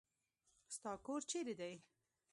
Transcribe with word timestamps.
ستا 0.75 0.91
کور 1.05 1.21
چيري 1.29 1.53
دی. 1.59 1.73